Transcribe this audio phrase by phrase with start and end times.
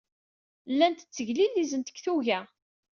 [0.71, 2.39] Llant tteglilizent deg tuga.